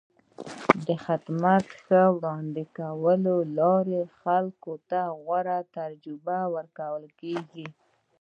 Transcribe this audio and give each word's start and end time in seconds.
د 0.85 0.87
خدمت 1.05 1.65
ښې 1.81 2.03
وړاندې 2.15 2.63
کولو 2.77 3.35
له 3.43 3.49
لارې 3.57 4.01
خلکو 4.19 4.73
ته 4.89 5.01
غوره 5.23 5.59
تجربه 5.77 6.39
ورکول 6.55 7.03
کېږي. 7.21 7.67